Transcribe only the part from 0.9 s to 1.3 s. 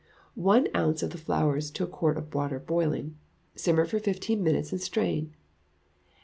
of the